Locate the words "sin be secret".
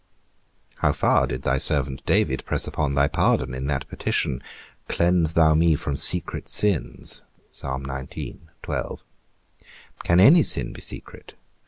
10.41-11.35